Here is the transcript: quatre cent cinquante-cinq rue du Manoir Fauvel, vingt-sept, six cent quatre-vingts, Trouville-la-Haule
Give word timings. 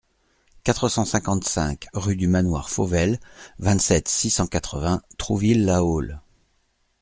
quatre 0.63 0.89
cent 0.89 1.05
cinquante-cinq 1.05 1.85
rue 1.93 2.15
du 2.15 2.27
Manoir 2.27 2.71
Fauvel, 2.71 3.19
vingt-sept, 3.59 4.07
six 4.07 4.31
cent 4.31 4.47
quatre-vingts, 4.47 5.03
Trouville-la-Haule 5.19 6.19